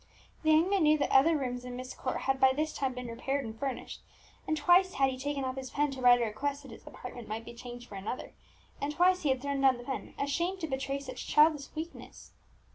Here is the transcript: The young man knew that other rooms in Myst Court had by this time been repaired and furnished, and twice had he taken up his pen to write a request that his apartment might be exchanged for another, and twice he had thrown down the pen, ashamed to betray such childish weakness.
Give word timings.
The 0.41 0.49
young 0.49 0.67
man 0.67 0.81
knew 0.81 0.97
that 0.97 1.11
other 1.11 1.37
rooms 1.37 1.63
in 1.63 1.75
Myst 1.75 1.95
Court 1.95 2.21
had 2.21 2.39
by 2.39 2.53
this 2.53 2.73
time 2.73 2.95
been 2.95 3.05
repaired 3.05 3.45
and 3.45 3.55
furnished, 3.59 4.01
and 4.47 4.57
twice 4.57 4.95
had 4.95 5.11
he 5.11 5.19
taken 5.19 5.45
up 5.45 5.57
his 5.57 5.69
pen 5.69 5.91
to 5.91 6.01
write 6.01 6.19
a 6.19 6.23
request 6.25 6.63
that 6.63 6.71
his 6.71 6.87
apartment 6.87 7.27
might 7.27 7.45
be 7.45 7.51
exchanged 7.51 7.87
for 7.87 7.93
another, 7.93 8.33
and 8.81 8.91
twice 8.93 9.21
he 9.21 9.29
had 9.29 9.43
thrown 9.43 9.61
down 9.61 9.77
the 9.77 9.83
pen, 9.83 10.15
ashamed 10.17 10.59
to 10.61 10.67
betray 10.67 10.99
such 10.99 11.27
childish 11.27 11.67
weakness. 11.75 12.31